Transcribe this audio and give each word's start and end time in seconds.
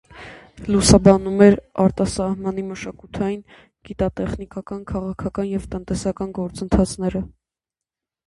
Լուսաբանում 0.75 1.41
էր 1.47 1.57
արտասահմանի 1.83 2.63
մշակութային, 2.69 3.43
գիտատեխնիկական, 3.89 4.81
քաղաքական 4.93 5.49
և 5.49 5.67
տնտեսական 5.75 6.31
գործընթացները։ 6.39 7.25